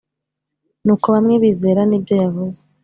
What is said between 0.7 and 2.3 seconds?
Nuko bamwe bizera n’ibyo